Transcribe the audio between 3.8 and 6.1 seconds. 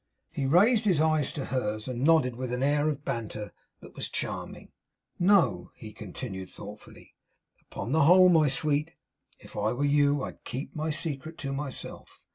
that was charming. 'No,' he